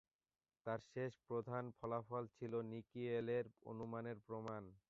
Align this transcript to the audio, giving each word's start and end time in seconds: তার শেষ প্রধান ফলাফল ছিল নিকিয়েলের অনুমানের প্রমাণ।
তার 0.65 0.79
শেষ 0.87 1.11
প্রধান 1.27 1.63
ফলাফল 1.77 2.23
ছিল 2.37 2.53
নিকিয়েলের 2.71 3.45
অনুমানের 3.65 4.17
প্রমাণ। 4.27 4.63